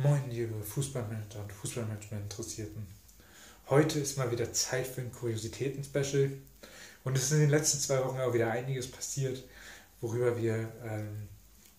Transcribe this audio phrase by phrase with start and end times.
[0.00, 2.86] Moin, liebe Fußballmanager und Fußballmanagement-Interessierten.
[3.68, 6.30] Heute ist mal wieder Zeit für ein Kuriositäten-Special.
[7.02, 9.42] Und es ist in den letzten zwei Wochen auch wieder einiges passiert,
[10.00, 11.26] worüber wir ähm,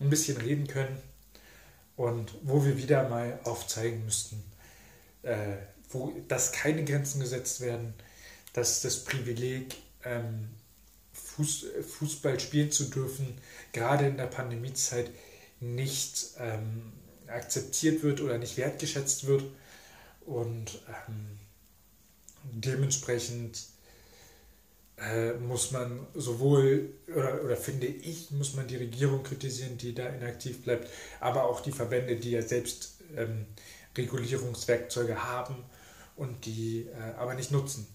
[0.00, 0.98] ein bisschen reden können
[1.96, 4.44] und wo wir wieder mal aufzeigen müssten,
[5.22, 5.56] äh,
[5.88, 7.94] wo, dass keine Grenzen gesetzt werden,
[8.52, 10.50] dass das Privileg, ähm,
[11.14, 13.38] Fuß, Fußball spielen zu dürfen,
[13.72, 15.10] gerade in der Pandemiezeit
[15.60, 16.92] nicht ähm,
[17.30, 19.44] akzeptiert wird oder nicht wertgeschätzt wird.
[20.26, 21.38] Und ähm,
[22.52, 23.62] dementsprechend
[24.98, 30.08] äh, muss man sowohl, oder, oder finde ich, muss man die Regierung kritisieren, die da
[30.08, 30.88] inaktiv bleibt,
[31.20, 33.46] aber auch die Verbände, die ja selbst ähm,
[33.96, 35.56] Regulierungswerkzeuge haben
[36.16, 37.86] und die äh, aber nicht nutzen.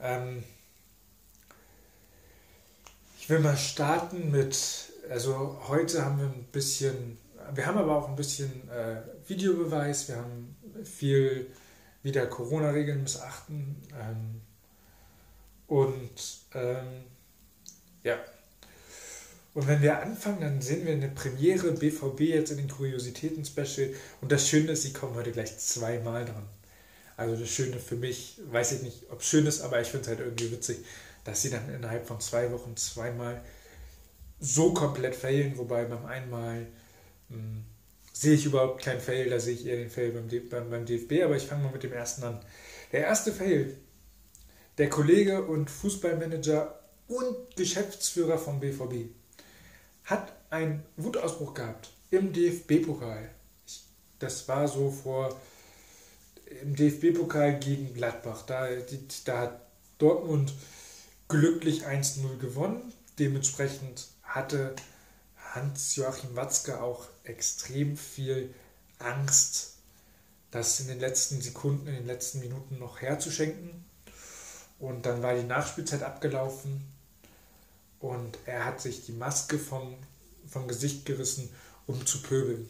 [0.00, 0.42] Ähm,
[3.18, 4.58] ich will mal starten mit,
[5.10, 7.18] also heute haben wir ein bisschen
[7.54, 11.46] wir haben aber auch ein bisschen äh, Videobeweis, wir haben viel
[12.02, 13.76] wieder Corona-Regeln missachten.
[13.98, 14.40] Ähm,
[15.66, 16.10] und
[16.54, 17.04] ähm,
[18.02, 18.18] ja.
[19.54, 23.90] Und wenn wir anfangen, dann sehen wir eine Premiere BVB jetzt in den Kuriositäten-Special.
[24.20, 26.48] Und das Schöne ist, sie kommen heute gleich zweimal dran.
[27.16, 30.02] Also das Schöne für mich, weiß ich nicht, ob es schön ist, aber ich finde
[30.02, 30.78] es halt irgendwie witzig,
[31.24, 33.42] dass sie dann innerhalb von zwei Wochen zweimal
[34.38, 36.68] so komplett failen, wobei beim einmal
[37.28, 37.64] hm,
[38.12, 41.22] sehe ich überhaupt keinen Fail, da sehe ich eher den Fail beim, beim, beim DFB,
[41.24, 42.40] aber ich fange mal mit dem ersten an.
[42.92, 43.76] Der erste Fail,
[44.78, 49.10] der Kollege und Fußballmanager und Geschäftsführer vom BVB
[50.04, 53.30] hat einen Wutausbruch gehabt im DFB-Pokal.
[54.18, 55.38] Das war so vor
[56.62, 58.42] im DFB-Pokal gegen Gladbach.
[58.46, 58.68] Da,
[59.24, 59.60] da hat
[59.98, 60.52] Dortmund
[61.28, 62.92] glücklich 1-0 gewonnen.
[63.18, 64.74] Dementsprechend hatte
[65.58, 68.54] Hans-Joachim Watzke auch extrem viel
[68.98, 69.74] Angst,
[70.52, 73.84] das in den letzten Sekunden, in den letzten Minuten noch herzuschenken.
[74.78, 76.86] Und dann war die Nachspielzeit abgelaufen
[77.98, 79.96] und er hat sich die Maske vom,
[80.46, 81.50] vom Gesicht gerissen,
[81.86, 82.68] um zu pöbeln.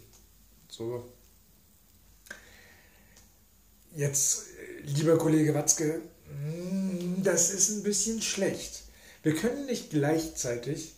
[0.69, 1.13] So.
[3.95, 4.45] Jetzt,
[4.85, 6.01] lieber Kollege Watzke,
[6.31, 8.85] mm, das ist ein bisschen schlecht.
[9.23, 10.95] Wir können nicht gleichzeitig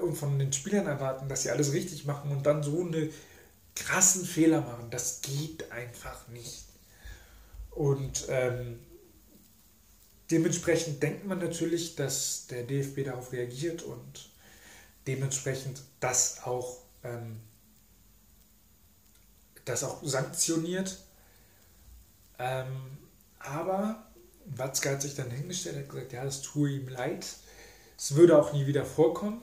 [0.00, 3.10] und von den Spielern erwarten, dass sie alles richtig machen und dann so eine
[3.74, 4.90] krassen Fehler machen.
[4.90, 6.64] Das geht einfach nicht.
[7.70, 8.78] Und ähm,
[10.30, 14.30] dementsprechend denkt man natürlich, dass der DFB darauf reagiert und
[15.06, 17.40] dementsprechend das auch, ähm,
[19.64, 20.98] das auch sanktioniert.
[22.38, 22.98] Ähm,
[23.38, 24.06] aber
[24.46, 27.26] Watzke hat sich dann hingestellt, hat gesagt, ja, das tue ihm leid.
[27.96, 29.42] Es würde auch nie wieder vorkommen.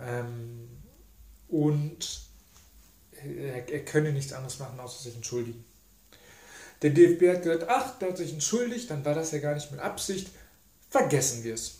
[0.00, 0.68] Ähm,
[1.48, 2.20] und
[3.12, 5.64] er, er könne nichts anderes machen, außer sich entschuldigen.
[6.82, 9.70] Der DFB hat gesagt, ach, der hat sich entschuldigt, dann war das ja gar nicht
[9.70, 10.28] mit Absicht.
[10.90, 11.78] Vergessen wir es.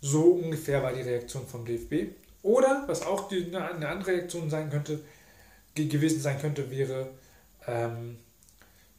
[0.00, 2.14] So ungefähr war die Reaktion vom DFB.
[2.42, 5.00] Oder, was auch die, eine andere Reaktion sein könnte,
[5.74, 7.10] gewesen sein könnte, wäre,
[7.66, 8.18] ähm,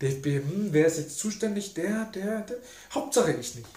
[0.01, 1.73] DFB, hm, wer ist jetzt zuständig?
[1.73, 2.57] Der, der, der,
[2.93, 3.67] Hauptsache ich nicht.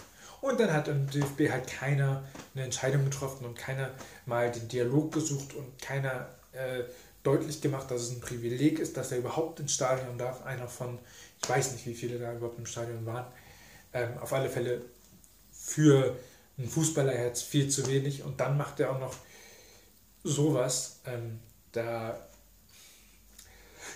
[0.44, 2.22] Und dann hat im DFB halt keiner
[2.54, 3.92] eine Entscheidung getroffen und keiner
[4.26, 6.82] mal den Dialog gesucht und keiner äh,
[7.22, 10.44] deutlich gemacht, dass es ein Privileg ist, dass er überhaupt ins Stadion darf.
[10.44, 10.98] Einer von,
[11.42, 13.24] ich weiß nicht, wie viele da überhaupt im Stadion waren.
[13.94, 14.82] Ähm, auf alle Fälle
[15.50, 16.14] für
[16.58, 18.22] einen Fußballerherz viel zu wenig.
[18.22, 19.14] Und dann macht er auch noch
[20.24, 21.00] sowas.
[21.06, 21.40] Ähm,
[21.72, 22.18] da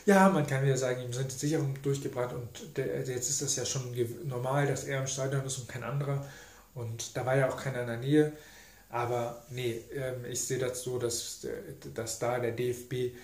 [0.09, 3.57] ja, man kann wieder sagen, ihm sind die Sicherungen durchgebrannt und der, jetzt ist das
[3.57, 3.95] ja schon
[4.27, 6.27] normal, dass er im Stadion ist und kein anderer.
[6.75, 8.33] Und da war ja auch keiner in der Nähe.
[8.89, 11.47] Aber nee, ähm, ich sehe das so, dass,
[11.93, 13.15] dass da der DFB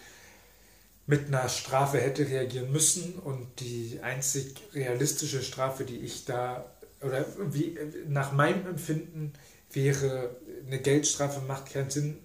[1.06, 7.24] mit einer Strafe hätte reagieren müssen und die einzig realistische Strafe, die ich da, oder
[7.50, 7.78] wie,
[8.08, 9.32] nach meinem Empfinden
[9.72, 10.36] wäre
[10.66, 12.18] eine Geldstrafe macht keinen Sinn.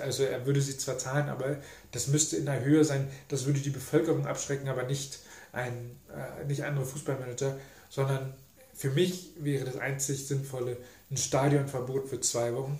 [0.00, 1.58] Also er würde sie zwar zahlen, aber
[1.92, 3.08] das müsste in der Höhe sein.
[3.28, 5.20] Das würde die Bevölkerung abschrecken, aber nicht
[5.52, 7.58] ein äh, nicht andere Fußballmanager,
[7.88, 8.34] sondern
[8.74, 10.76] für mich wäre das einzig sinnvolle
[11.10, 12.78] ein Stadionverbot für zwei Wochen.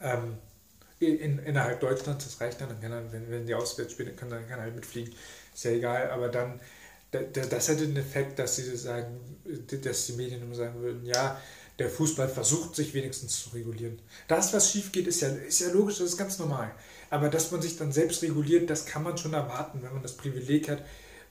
[0.00, 0.38] Ähm,
[0.98, 4.30] in, innerhalb Deutschlands, das reicht dann, dann kann er, wenn, wenn die auswärts spielen, kann,
[4.30, 5.12] dann kann er halt mitfliegen,
[5.52, 6.60] ist ja egal, aber dann,
[7.10, 9.20] das hätte den Effekt, dass sie sagen,
[9.82, 11.40] dass die Medien immer sagen würden, ja,
[11.78, 13.98] der Fußball versucht sich wenigstens zu regulieren.
[14.28, 16.70] Das, was schief geht, ist ja, ist ja logisch, das ist ganz normal.
[17.10, 20.16] Aber dass man sich dann selbst reguliert, das kann man schon erwarten, wenn man das
[20.16, 20.82] Privileg hat,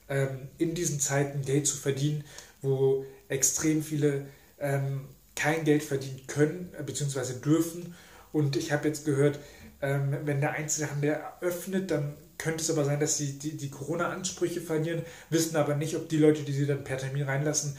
[0.09, 2.23] ähm, in diesen Zeiten Geld zu verdienen,
[2.61, 4.25] wo extrem viele
[4.59, 7.39] ähm, kein Geld verdienen können äh, bzw.
[7.44, 7.95] dürfen.
[8.31, 9.39] Und ich habe jetzt gehört,
[9.83, 14.61] Ähm, wenn der Einzelhandel öffnet, dann könnte es aber sein, dass sie die, die Corona-Ansprüche
[14.61, 15.01] verlieren,
[15.31, 17.75] wissen aber nicht, ob die Leute, die sie dann per Termin reinlassen,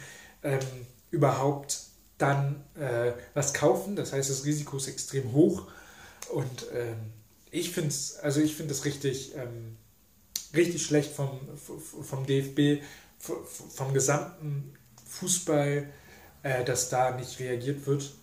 [1.13, 1.79] überhaupt
[2.23, 3.97] dann äh, was kaufen.
[3.97, 5.67] Das heißt, das Risiko ist extrem hoch.
[6.33, 6.97] Und ähm,
[7.51, 9.77] ich finde es, also ich finde es richtig, ähm,
[10.55, 12.83] richtig schlecht vom, vom DFB,
[13.19, 14.75] vom gesamten
[15.05, 15.89] Fußball,
[16.43, 18.15] äh, dass da nicht reagiert wird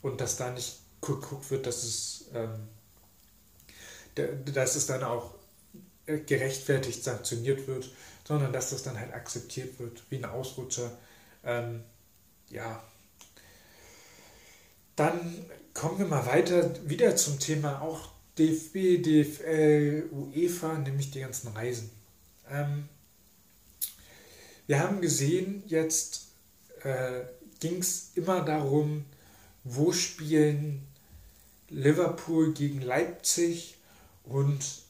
[0.00, 2.68] und dass da nicht geguckt wird, dass es, ähm,
[4.52, 5.34] dass es dann auch
[6.06, 7.90] äh, gerechtfertigt sanktioniert wird,
[8.24, 10.90] sondern dass das dann halt akzeptiert wird, wie ein Ausrutscher.
[11.44, 11.84] Ähm,
[12.48, 12.82] ja.
[14.96, 21.48] Dann kommen wir mal weiter, wieder zum Thema auch DFB, DFL, UEFA, nämlich die ganzen
[21.48, 21.90] Reisen.
[22.50, 22.88] Ähm,
[24.66, 26.28] wir haben gesehen, jetzt
[26.82, 27.22] äh,
[27.60, 29.04] ging es immer darum,
[29.64, 30.86] wo spielen
[31.68, 33.76] Liverpool gegen Leipzig
[34.24, 34.82] und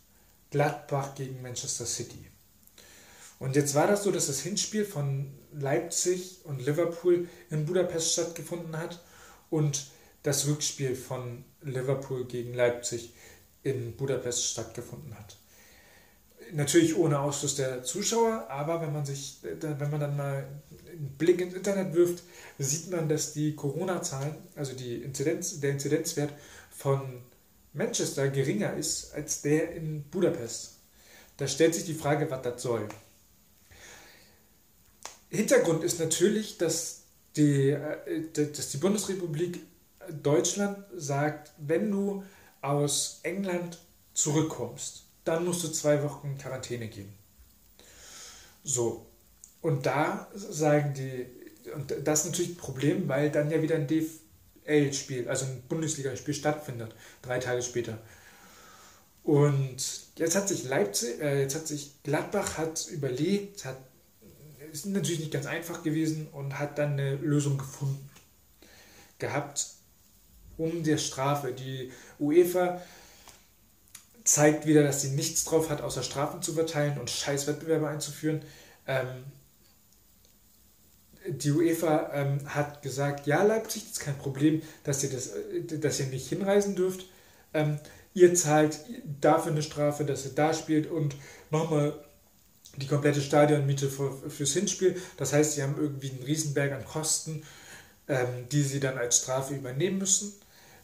[0.50, 2.26] Gladbach gegen Manchester City.
[3.38, 8.76] Und jetzt war das so, dass das Hinspiel von Leipzig und Liverpool in Budapest stattgefunden
[8.76, 9.00] hat
[9.52, 9.86] und
[10.22, 13.12] das Rückspiel von Liverpool gegen Leipzig
[13.62, 15.36] in Budapest stattgefunden hat.
[16.52, 20.46] Natürlich ohne Ausschluss der Zuschauer, aber wenn man sich, wenn man dann mal
[20.90, 22.22] einen Blick ins Internet wirft,
[22.58, 26.32] sieht man, dass die Corona-Zahlen, also die Inzidenz, der Inzidenzwert
[26.70, 27.22] von
[27.72, 30.78] Manchester geringer ist als der in Budapest.
[31.36, 32.88] Da stellt sich die Frage, was das soll.
[35.30, 37.01] Hintergrund ist natürlich, dass
[37.36, 39.60] die, äh, dass die Bundesrepublik
[40.22, 42.24] Deutschland sagt, wenn du
[42.60, 43.78] aus England
[44.14, 47.12] zurückkommst, dann musst du zwei Wochen in Quarantäne gehen.
[48.64, 49.06] So.
[49.60, 51.26] Und da sagen die,
[51.72, 56.34] und das ist natürlich ein Problem, weil dann ja wieder ein DFL-Spiel, also ein Bundesligaspiel
[56.34, 57.98] stattfindet, drei Tage später.
[59.22, 59.76] Und
[60.16, 63.78] jetzt hat sich Leipzig, äh, jetzt hat sich Gladbach hat überlegt, hat,
[64.72, 68.08] ist natürlich nicht ganz einfach gewesen und hat dann eine Lösung gefunden
[69.18, 69.66] gehabt,
[70.56, 71.52] um der Strafe.
[71.52, 72.80] Die UEFA
[74.24, 78.42] zeigt wieder, dass sie nichts drauf hat, außer Strafen zu verteilen und scheiß Wettbewerbe einzuführen.
[78.86, 79.24] Ähm,
[81.26, 86.00] die UEFA ähm, hat gesagt, ja, Leipzig ist kein Problem, dass ihr, das, äh, dass
[86.00, 87.06] ihr nicht hinreisen dürft.
[87.54, 87.78] Ähm,
[88.14, 88.80] ihr zahlt
[89.20, 91.14] dafür eine Strafe, dass ihr da spielt und
[91.50, 91.94] nochmal
[92.76, 95.00] die komplette Stadionmiete für, fürs Hinspiel.
[95.16, 97.42] Das heißt, sie haben irgendwie einen Riesenberg an Kosten,
[98.08, 100.32] ähm, die sie dann als Strafe übernehmen müssen,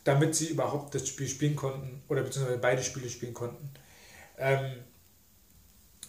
[0.04, 3.70] damit sie überhaupt das Spiel spielen konnten oder beziehungsweise beide Spiele spielen konnten.
[4.38, 4.72] Ähm,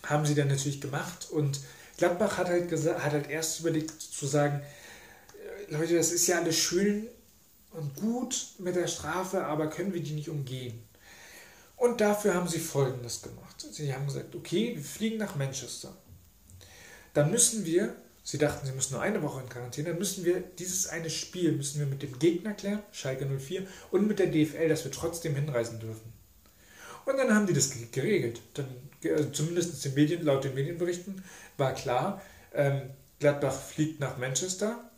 [0.03, 1.59] haben sie dann natürlich gemacht und
[1.97, 4.61] Gladbach hat halt, gesagt, hat halt erst überlegt zu sagen,
[5.69, 7.07] äh, Leute, das ist ja alles schön
[7.71, 10.81] und gut mit der Strafe, aber können wir die nicht umgehen?
[11.79, 13.65] Und dafür haben sie Folgendes gemacht.
[13.71, 15.95] Sie haben gesagt, okay, wir fliegen nach Manchester.
[17.13, 20.41] Dann müssen wir, sie dachten, sie müssen nur eine Woche in Quarantäne, dann müssen wir
[20.41, 24.67] dieses eine Spiel, müssen wir mit dem Gegner klären, Schalke 04, und mit der DFL,
[24.67, 26.13] dass wir trotzdem hinreisen dürfen.
[27.05, 28.41] Und dann haben die das geregelt.
[28.55, 28.67] Dann,
[29.03, 31.23] also zumindest den Medien, laut den Medienberichten
[31.57, 32.21] war klar,
[32.53, 32.89] ähm,
[33.19, 34.91] Gladbach fliegt nach Manchester,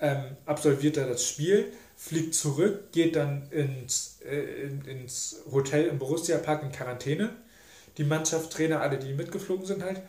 [0.00, 5.98] ähm, absolviert da das Spiel, fliegt zurück, geht dann ins, äh, in, ins Hotel im
[5.98, 7.36] Borussia Park in Quarantäne.
[7.98, 10.00] Die Mannschaft, Trainer, alle, die mitgeflogen sind halt.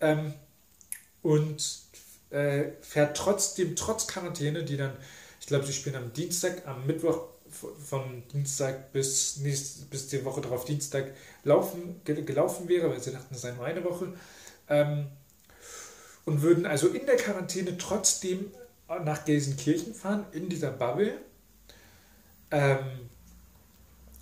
[0.00, 0.32] Ähm,
[1.20, 1.80] und
[2.30, 4.96] äh, fährt trotzdem, trotz Quarantäne, die dann,
[5.38, 10.40] ich glaube, sie spielen am Dienstag, am Mittwoch von Dienstag bis, nächst, bis die Woche
[10.40, 11.12] darauf Dienstag
[11.44, 14.14] laufen, gelaufen wäre, weil sie dachten, es sei nur eine Woche.
[14.70, 15.08] Ähm,
[16.24, 18.50] und würden also in der Quarantäne trotzdem
[18.88, 21.18] nach Gelsenkirchen fahren, in dieser Bubble,
[22.54, 23.10] ähm,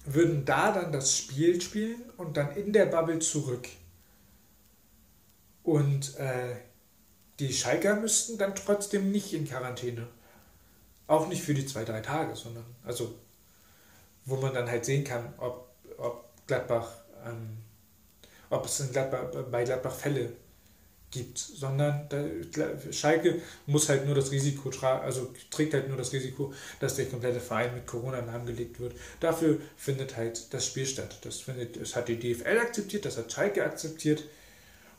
[0.07, 3.69] würden da dann das Spiel spielen und dann in der Bubble zurück.
[5.63, 6.57] Und äh,
[7.39, 10.09] die Schalker müssten dann trotzdem nicht in Quarantäne.
[11.07, 13.15] Auch nicht für die zwei, drei Tage, sondern, also,
[14.25, 16.91] wo man dann halt sehen kann, ob, ob Gladbach,
[17.27, 17.59] ähm,
[18.49, 20.33] ob es in Gladbach, bei Gladbach Fälle
[21.13, 22.09] gibt, sondern
[22.91, 27.07] Schalke muss halt nur das Risiko tragen, also trägt halt nur das Risiko, dass der
[27.07, 28.95] komplette Verein mit Corona lahmgelegt wird.
[29.21, 31.19] Dafür findet halt das Spiel statt.
[31.23, 34.25] Das, findet, das hat die DFL akzeptiert, das hat Schalke akzeptiert.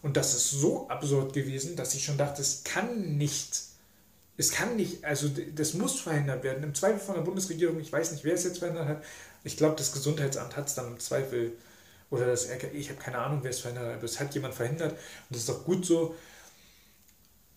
[0.01, 3.62] Und das ist so absurd gewesen, dass ich schon dachte, es kann nicht,
[4.38, 6.63] es kann nicht, also das muss verhindert werden.
[6.63, 9.03] Im Zweifel von der Bundesregierung, ich weiß nicht, wer es jetzt verhindert hat,
[9.43, 11.53] ich glaube, das Gesundheitsamt hat es dann im Zweifel
[12.10, 14.91] oder das ich habe keine Ahnung, wer es verhindert hat, aber es hat jemand verhindert
[14.91, 16.15] und das ist doch gut so.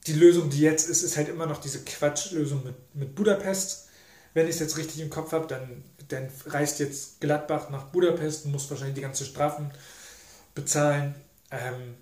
[0.07, 3.89] Die Lösung, die jetzt ist, ist halt immer noch diese Quatschlösung mit, mit Budapest.
[4.35, 8.45] Wenn ich es jetzt richtig im Kopf habe, dann dann reist jetzt Gladbach nach Budapest
[8.45, 9.73] und muss wahrscheinlich die ganze Strafen
[10.55, 11.15] bezahlen
[11.51, 11.97] ähm,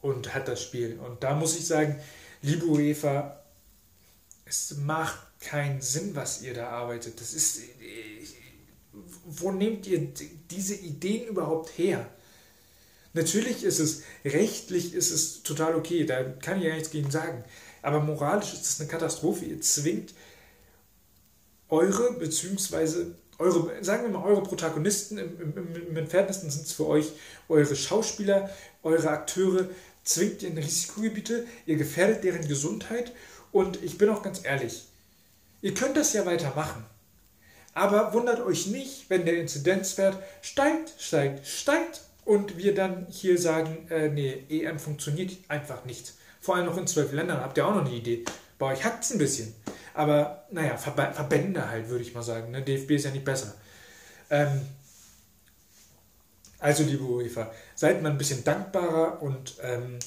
[0.00, 0.98] und hat das Spiel.
[0.98, 2.00] Und da muss ich sagen,
[2.42, 3.40] liebe UEFA,
[4.44, 7.20] es macht keinen Sinn, was ihr da arbeitet.
[7.20, 7.60] Das ist,
[9.30, 10.08] wo nehmt ihr
[10.50, 12.08] diese Ideen überhaupt her?
[13.12, 17.44] Natürlich ist es, rechtlich ist es total okay, da kann ich ja nichts gegen sagen.
[17.82, 19.44] Aber moralisch ist es eine Katastrophe.
[19.46, 20.14] Ihr zwingt
[21.68, 26.86] eure, beziehungsweise eure, sagen wir mal, eure Protagonisten, im, im, im entferntesten sind es für
[26.86, 27.12] euch
[27.48, 28.50] eure Schauspieler,
[28.82, 29.68] eure Akteure,
[30.04, 33.12] zwingt ihr in Risikogebiete, ihr gefährdet deren Gesundheit
[33.52, 34.84] und ich bin auch ganz ehrlich,
[35.62, 36.84] ihr könnt das ja weitermachen.
[37.74, 43.88] Aber wundert euch nicht, wenn der Inzidenzwert steigt, steigt, steigt und wir dann hier sagen,
[43.90, 46.14] äh, nee, EM funktioniert einfach nicht.
[46.40, 48.24] Vor allem noch in zwölf Ländern habt ihr auch noch eine Idee.
[48.58, 49.54] Bei euch hackt es ein bisschen.
[49.94, 52.50] Aber naja, Verb Verbände halt, würde ich mal sagen.
[52.50, 52.62] Ne?
[52.62, 53.54] DFB ist ja nicht besser.
[54.30, 54.60] Ähm,
[56.58, 59.98] also, liebe UEFA, seid mal ein bisschen dankbarer und, ähm,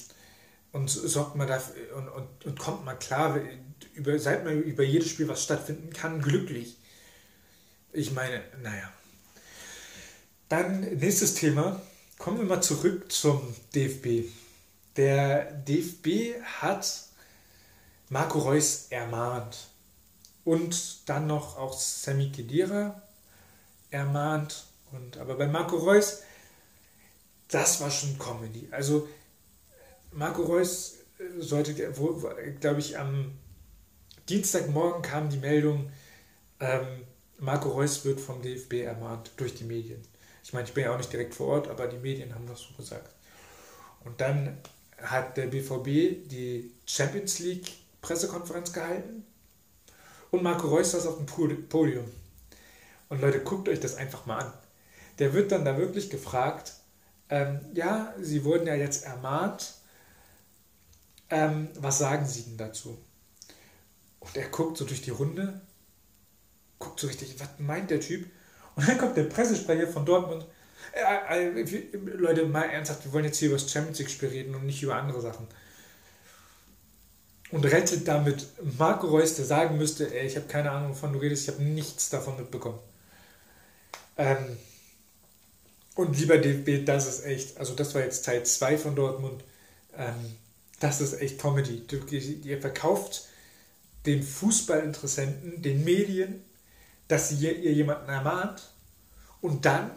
[0.71, 3.39] und sorgt mal dafür und, und, und kommt mal klar,
[3.95, 6.77] über, seid mal über jedes Spiel, was stattfinden kann, glücklich.
[7.95, 8.91] Ich meine, naja.
[10.49, 11.79] Dann nächstes Thema.
[12.17, 14.31] Kommen wir mal zurück zum DFB.
[14.97, 17.03] Der DFB hat
[18.09, 19.67] Marco Reus ermahnt
[20.43, 22.99] und dann noch auch Sammy Kedira
[23.91, 24.65] ermahnt.
[24.91, 26.23] Und, aber bei Marco Reus,
[27.47, 28.67] das war schon Comedy.
[28.71, 29.07] Also
[30.11, 30.95] Marco Reus
[31.37, 31.75] sollte,
[32.59, 33.37] glaube ich, am
[34.29, 35.91] Dienstagmorgen kam die Meldung,
[36.59, 37.05] ähm,
[37.43, 40.01] Marco Reus wird vom DFB ermahnt durch die Medien.
[40.45, 42.61] Ich meine, ich bin ja auch nicht direkt vor Ort, aber die Medien haben das
[42.61, 43.13] so gesagt.
[44.05, 44.57] Und dann
[45.01, 47.69] hat der BVB die Champions League
[48.01, 49.25] Pressekonferenz gehalten
[50.31, 52.09] und Marco Reus saß auf dem Podium.
[53.09, 54.53] Und Leute, guckt euch das einfach mal an.
[55.19, 56.73] Der wird dann da wirklich gefragt,
[57.29, 59.73] ähm, ja, Sie wurden ja jetzt ermahnt,
[61.29, 62.97] ähm, was sagen Sie denn dazu?
[64.21, 65.61] Und er guckt so durch die Runde,
[66.83, 68.27] guckt so richtig, was meint der Typ?
[68.75, 70.45] Und dann kommt der Pressesprecher von Dortmund.
[70.93, 74.65] Äh, äh, Leute, mal ernsthaft, wir wollen jetzt hier über das Champions League-Spiel reden und
[74.65, 75.47] nicht über andere Sachen.
[77.51, 78.47] Und rettet damit
[78.77, 81.63] Marco Reus, der sagen müsste, ey, ich habe keine Ahnung, wovon du redest, ich habe
[81.63, 82.79] nichts davon mitbekommen.
[84.17, 84.57] Ähm,
[85.95, 89.43] und lieber DFB, das ist echt, also das war jetzt Teil 2 von Dortmund,
[89.95, 90.35] ähm,
[90.79, 91.83] das ist echt Comedy.
[92.43, 93.27] ihr verkauft
[94.05, 96.43] den Fußballinteressenten, den Medien,
[97.07, 98.73] dass ihr, ihr jemanden ermahnt
[99.41, 99.91] und dann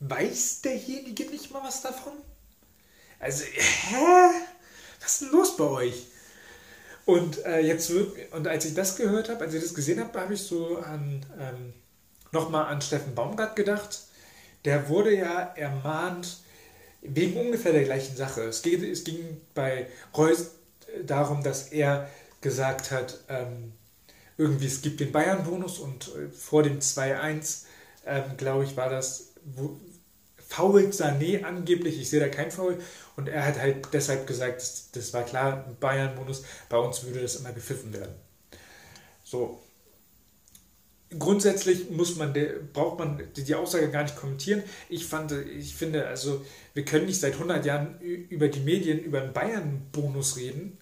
[0.00, 2.12] weiß derjenige nicht mal was davon?
[3.18, 4.30] Also, hä?
[5.00, 6.06] Was ist denn los bei euch?
[7.04, 10.34] Und äh, jetzt und als ich das gehört habe, als ich das gesehen habe, habe
[10.34, 11.72] ich so an ähm,
[12.30, 14.04] nochmal an Steffen Baumgart gedacht.
[14.64, 16.38] Der wurde ja ermahnt
[17.00, 18.42] wegen ungefähr der gleichen Sache.
[18.42, 20.52] Es, geht, es ging bei Reus
[21.04, 22.08] darum, dass er
[22.40, 23.72] gesagt hat, ähm,
[24.42, 27.64] irgendwie es gibt den Bayern-Bonus und äh, vor dem 2-1,
[28.06, 29.78] ähm, glaube ich, war das, wo,
[30.36, 32.78] fault Sané angeblich, ich sehe da kein Foul
[33.16, 37.36] und er hat halt deshalb gesagt, das, das war klar, Bayern-Bonus, bei uns würde das
[37.36, 38.14] immer gepfiffen werden.
[39.24, 39.62] So.
[41.18, 42.34] Grundsätzlich muss man,
[42.72, 44.62] braucht man die Aussage gar nicht kommentieren.
[44.88, 49.20] Ich, fand, ich finde, also wir können nicht seit 100 Jahren über die Medien über
[49.20, 50.78] einen Bayern-Bonus reden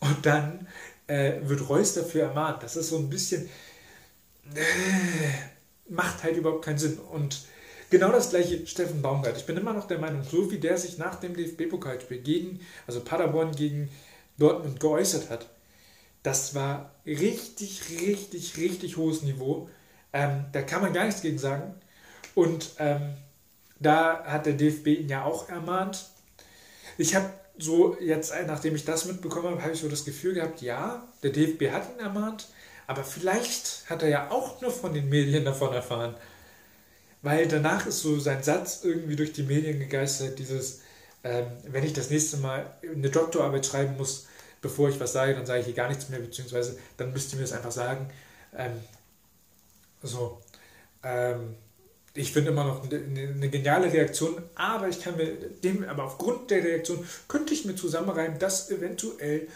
[0.00, 0.66] und dann
[1.06, 2.62] äh, wird Reus dafür ermahnt.
[2.62, 3.48] Das ist so ein bisschen,
[4.54, 6.98] äh, macht halt überhaupt keinen Sinn.
[6.98, 7.44] Und
[7.90, 9.36] genau das gleiche Steffen Baumgart.
[9.36, 13.00] Ich bin immer noch der Meinung, so wie der sich nach dem DFB-Pokalspiel gegen, also
[13.00, 13.90] Paderborn gegen
[14.38, 15.48] Dortmund geäußert hat,
[16.22, 19.70] das war richtig, richtig, richtig hohes Niveau.
[20.12, 21.74] Ähm, da kann man gar nichts gegen sagen.
[22.34, 23.14] Und ähm,
[23.78, 26.10] da hat der DFB ihn ja auch ermahnt.
[26.98, 30.62] Ich habe so jetzt, nachdem ich das mitbekommen habe, habe ich so das Gefühl gehabt,
[30.62, 32.48] ja, der DFB hat ihn ermahnt,
[32.86, 36.14] aber vielleicht hat er ja auch nur von den Medien davon erfahren.
[37.22, 40.82] Weil danach ist so sein Satz irgendwie durch die Medien gegeistert, dieses,
[41.24, 44.26] ähm, wenn ich das nächste Mal eine Doktorarbeit schreiben muss,
[44.60, 47.36] bevor ich was sage, dann sage ich hier gar nichts mehr, beziehungsweise dann müsst ihr
[47.36, 48.08] mir das einfach sagen.
[48.56, 48.72] Ähm,
[50.02, 50.40] so.
[51.02, 51.56] Ähm,
[52.16, 56.64] ich finde immer noch eine, geniale Reaktion, aber ich kann mir dem, aber aufgrund der
[56.64, 59.48] Reaktion könnte ich mir zusammenreimen, dass eventuell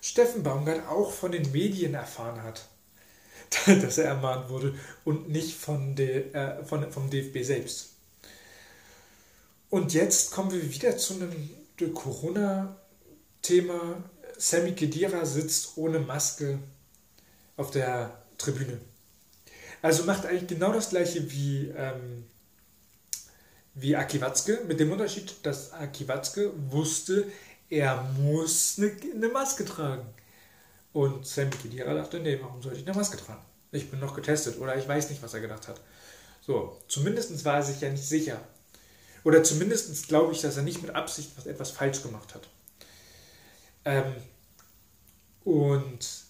[0.00, 2.66] Steffen Baumgart auch von den Medien erfahren hat.
[3.66, 7.90] dass er ermahnt wurde und nicht von der, äh, von, vom DFB selbst.
[9.70, 11.50] Und jetzt kommen wir wieder zu einem
[11.94, 14.04] Corona-Thema.
[14.38, 16.58] Sammy Kedira sitzt ohne Maske
[17.56, 18.80] auf der Tribüne.
[19.86, 22.24] Also macht eigentlich genau das gleiche wie, ähm,
[23.74, 27.30] wie Aki Watzke, mit dem Unterschied, dass Aki Watzke wusste,
[27.70, 30.04] er muss eine, eine Maske tragen.
[30.92, 33.44] Und Sammy Kedira dachte, nee, warum sollte ich eine Maske tragen?
[33.70, 35.80] Ich bin noch getestet oder ich weiß nicht, was er gedacht hat.
[36.40, 38.40] So, zumindest war er sich ja nicht sicher.
[39.22, 42.48] Oder zumindest glaube ich, dass er nicht mit Absicht was etwas falsch gemacht hat.
[43.84, 44.16] Ähm,
[45.44, 46.25] und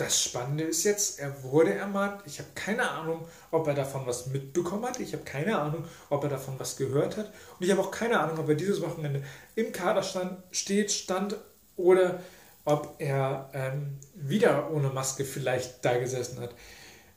[0.00, 2.22] das Spannende ist jetzt, er wurde ermahnt.
[2.26, 4.98] Ich habe keine Ahnung, ob er davon was mitbekommen hat.
[5.00, 7.26] Ich habe keine Ahnung, ob er davon was gehört hat.
[7.58, 9.22] Und ich habe auch keine Ahnung, ob er dieses Wochenende
[9.54, 11.36] im Kader stand, steht, stand
[11.76, 12.20] oder
[12.64, 16.54] ob er ähm, wieder ohne Maske vielleicht da gesessen hat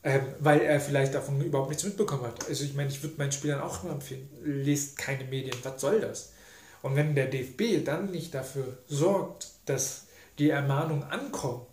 [0.03, 2.47] ähm, weil er vielleicht davon überhaupt nichts mitbekommen hat.
[2.47, 6.01] Also ich meine, ich würde meinen Spielern auch nur empfehlen, lest keine Medien, was soll
[6.01, 6.33] das?
[6.81, 10.07] Und wenn der DFB dann nicht dafür sorgt, dass
[10.39, 11.65] die Ermahnungen ankommen,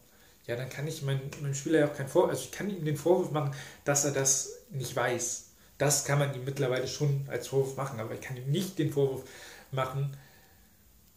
[0.50, 2.84] ja, dann kann ich meinem, meinem Spieler ja auch keinen Vorwurf, also ich kann ihm
[2.84, 3.54] den Vorwurf machen,
[3.84, 5.46] dass er das nicht weiß.
[5.78, 8.92] Das kann man ihm mittlerweile schon als Vorwurf machen, aber ich kann ihm nicht den
[8.92, 9.22] Vorwurf
[9.70, 10.16] machen,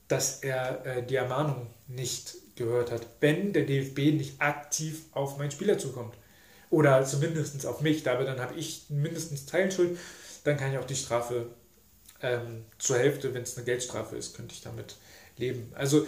[0.08, 5.50] dass er äh, die Ermahnung nicht gehört hat, wenn der DFB nicht aktiv auf meinen
[5.50, 6.14] Spieler zukommt.
[6.70, 9.98] Oder zumindest auf mich, aber dann habe ich mindestens Teilschuld.
[10.44, 11.48] Dann kann ich auch die Strafe
[12.22, 14.96] ähm, zur Hälfte, wenn es eine Geldstrafe ist, könnte ich damit
[15.38, 15.72] leben.
[15.74, 16.06] Also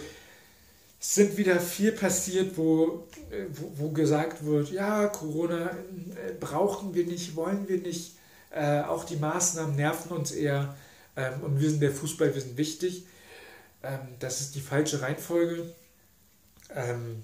[0.98, 7.04] sind wieder viel passiert, wo, äh, wo, wo gesagt wird, ja, Corona äh, brauchen wir
[7.04, 8.16] nicht, wollen wir nicht.
[8.50, 10.74] Äh, auch die Maßnahmen nerven uns eher.
[11.16, 13.06] Ähm, und wir sind der Fußball, wir sind wichtig.
[13.82, 15.74] Ähm, das ist die falsche Reihenfolge.
[16.74, 17.22] Ähm,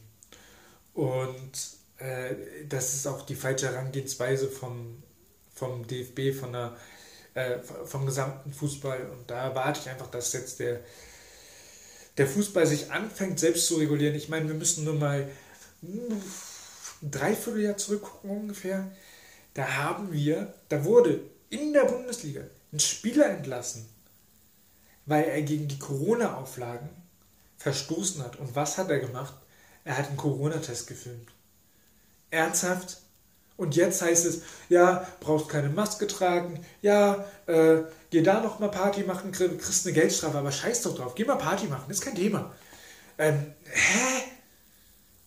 [0.95, 1.52] und
[1.99, 2.35] äh,
[2.69, 5.02] das ist auch die falsche Herangehensweise vom,
[5.55, 6.76] vom DFB, von der,
[7.35, 9.11] äh, vom gesamten Fußball.
[9.11, 10.81] Und da erwarte ich einfach, dass jetzt der,
[12.16, 14.14] der Fußball sich anfängt, selbst zu regulieren.
[14.14, 15.28] Ich meine, wir müssen nur mal
[15.83, 16.23] ein
[17.02, 18.90] Dreivierteljahr zurückgucken ungefähr.
[19.54, 22.42] Da haben wir, da wurde in der Bundesliga
[22.73, 23.87] ein Spieler entlassen,
[25.07, 26.88] weil er gegen die Corona-Auflagen
[27.59, 28.37] verstoßen hat.
[28.37, 29.35] Und was hat er gemacht?
[29.84, 31.28] Er hat einen Corona-Test gefilmt.
[32.30, 33.01] Ernsthaft?
[33.62, 38.72] Und jetzt heißt es, ja, brauchst keine Maske tragen, ja, äh, geh da noch mal
[38.72, 42.16] Party machen, kriegst eine Geldstrafe, aber scheiß doch drauf, geh mal Party machen, ist kein
[42.16, 42.52] Thema.
[43.18, 44.25] Ähm, hä?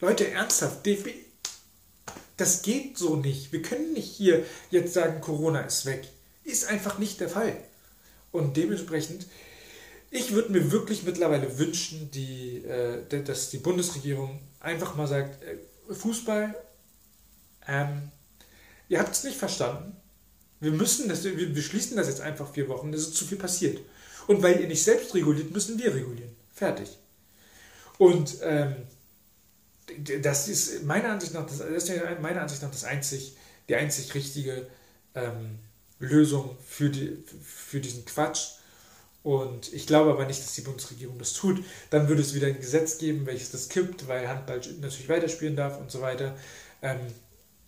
[0.01, 0.85] Leute, ernsthaft,
[2.35, 3.53] das geht so nicht.
[3.53, 6.05] Wir können nicht hier jetzt sagen, Corona ist weg.
[6.43, 7.55] Ist einfach nicht der Fall.
[8.33, 9.27] Und dementsprechend,
[10.11, 15.55] ich würde mir wirklich mittlerweile wünschen, die, äh, dass die Bundesregierung einfach mal sagt, äh,
[15.93, 16.53] Fußball
[17.67, 18.11] ähm,
[18.89, 19.95] ihr habt es nicht verstanden.
[20.59, 23.37] Wir müssen das, wir, wir schließen das jetzt einfach vier Wochen, es ist zu viel
[23.37, 23.79] passiert.
[24.27, 26.35] Und weil ihr nicht selbst reguliert, müssen wir regulieren.
[26.53, 26.97] Fertig.
[27.97, 28.75] Und ähm,
[30.21, 31.89] das ist meiner Ansicht nach das, das
[32.21, 33.35] meiner Ansicht nach das einzig,
[33.69, 34.67] die einzig richtige
[35.13, 35.59] ähm,
[35.99, 38.55] Lösung für, die, für diesen Quatsch.
[39.23, 41.63] Und ich glaube aber nicht, dass die Bundesregierung das tut.
[41.89, 45.79] Dann würde es wieder ein Gesetz geben, welches das kippt, weil Handball natürlich weiterspielen darf
[45.79, 46.37] und so weiter.
[46.81, 46.99] Ähm,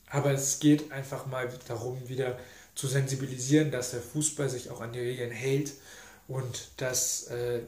[0.09, 2.37] aber es geht einfach mal darum, wieder
[2.75, 5.73] zu sensibilisieren, dass der Fußball sich auch an die Regeln hält
[6.27, 7.61] und dass äh,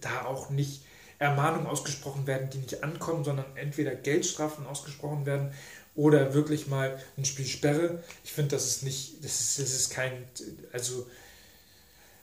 [0.00, 0.82] da auch nicht
[1.18, 5.52] Ermahnungen ausgesprochen werden, die nicht ankommen, sondern entweder Geldstrafen ausgesprochen werden
[5.94, 8.02] oder wirklich mal ein Spiel Sperre.
[8.24, 10.12] Ich finde, das ist nicht, das ist, das ist kein,
[10.72, 11.06] also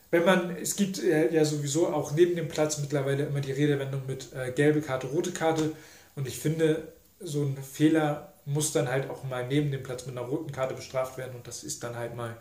[0.09, 4.33] wenn man, es gibt ja sowieso auch neben dem Platz mittlerweile immer die Redewendung mit
[4.33, 5.73] äh, gelbe Karte, rote Karte
[6.15, 10.17] und ich finde, so ein Fehler muss dann halt auch mal neben dem Platz mit
[10.17, 12.37] einer roten Karte bestraft werden und das ist dann halt mal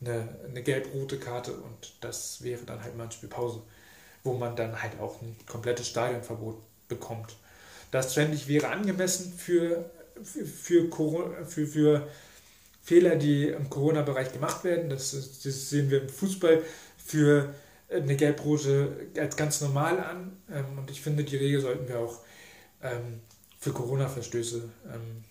[0.00, 3.62] eine, eine gelb-rote Karte und das wäre dann halt mal eine Spielpause,
[4.24, 7.36] wo man dann halt auch ein komplettes Stadionverbot bekommt.
[7.92, 9.88] Das fände ich wäre angemessen für,
[10.24, 12.08] für, für, für, für
[12.82, 14.90] Fehler, die im Corona-Bereich gemacht werden.
[14.90, 16.62] Das, das, sehen wir im Fußball
[16.98, 17.54] für
[17.88, 22.22] eine gelb-rote als ganz normal an ähm, und ich finde, die Regel sollten wir auch
[22.82, 23.20] ähm,
[23.60, 25.24] für Corona-Verstöße ähm,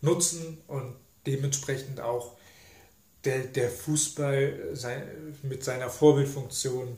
[0.00, 2.36] nutzen und dementsprechend auch
[3.24, 5.02] der, der Fußball sein,
[5.42, 6.96] mit seiner Vorbildfunktion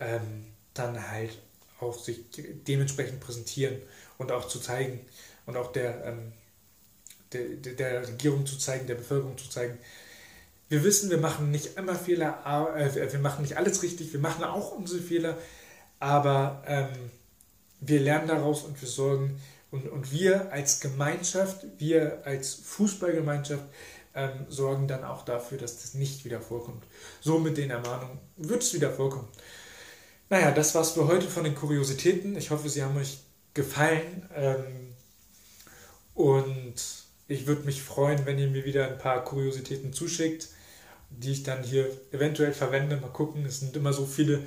[0.00, 1.38] ähm, dann halt
[1.80, 2.24] auch sich
[2.66, 3.76] dementsprechend präsentieren
[4.18, 5.00] und auch zu zeigen
[5.46, 6.32] und auch der, ähm,
[7.32, 9.78] der, der Regierung zu zeigen, der Bevölkerung zu zeigen,
[10.68, 14.44] wir wissen, wir machen nicht immer Fehler, äh, wir machen nicht alles richtig, wir machen
[14.44, 15.36] auch unsere Fehler,
[15.98, 17.10] aber ähm,
[17.80, 23.64] wir lernen daraus und wir sorgen und, und wir als Gemeinschaft, wir als Fußballgemeinschaft
[24.14, 26.84] ähm, sorgen dann auch dafür, dass das nicht wieder vorkommt.
[27.20, 29.28] So mit den Ermahnungen wird es wieder vorkommen.
[30.28, 32.36] Naja, das war's für heute von den Kuriositäten.
[32.36, 33.18] Ich hoffe, sie haben euch
[33.54, 34.28] gefallen.
[34.34, 34.94] Ähm,
[36.14, 36.74] und
[37.28, 40.48] ich würde mich freuen, wenn ihr mir wieder ein paar Kuriositäten zuschickt,
[41.10, 42.96] die ich dann hier eventuell verwende.
[42.96, 44.40] Mal gucken, es sind immer so viele,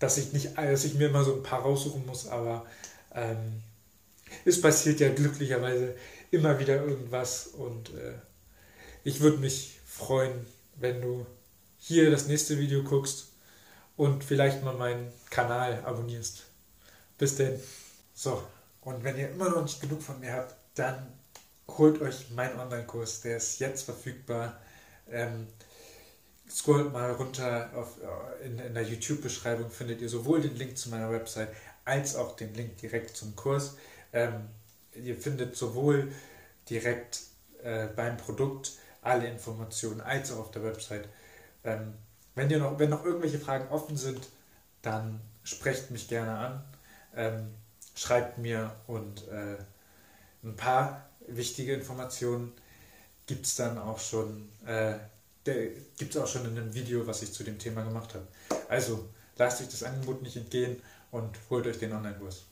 [0.00, 2.66] dass ich, nicht, dass ich mir immer so ein paar raussuchen muss, aber
[3.14, 3.62] ähm,
[4.44, 5.94] es passiert ja glücklicherweise
[6.30, 8.14] immer wieder irgendwas und äh,
[9.04, 11.26] ich würde mich freuen, wenn du
[11.78, 13.28] hier das nächste Video guckst
[13.96, 16.44] und vielleicht mal meinen Kanal abonnierst.
[17.18, 17.60] Bis denn.
[18.14, 18.42] So,
[18.80, 21.12] und wenn ihr immer noch nicht genug von mir habt, dann
[21.68, 24.58] holt euch meinen Online-Kurs, der ist jetzt verfügbar.
[25.10, 25.46] Ähm,
[26.50, 30.90] scrollt mal runter auf, äh, in, in der YouTube-Beschreibung, findet ihr sowohl den Link zu
[30.90, 31.50] meiner Website
[31.84, 33.76] als auch den Link direkt zum Kurs.
[34.14, 34.48] Ähm,
[34.94, 36.10] ihr findet sowohl
[36.70, 37.20] direkt
[37.62, 38.72] äh, beim Produkt
[39.02, 41.08] alle Informationen als auch auf der Website.
[41.64, 41.94] Ähm,
[42.34, 44.28] wenn, ihr noch, wenn noch irgendwelche Fragen offen sind,
[44.80, 46.64] dann sprecht mich gerne an,
[47.16, 47.54] ähm,
[47.94, 49.56] schreibt mir und äh,
[50.42, 52.52] ein paar wichtige Informationen
[53.26, 54.94] gibt es dann auch schon, äh,
[55.44, 58.26] gibt es auch schon in einem Video, was ich zu dem Thema gemacht habe.
[58.68, 62.44] Also lasst euch das Angebot nicht entgehen und holt euch den Online-Kurs.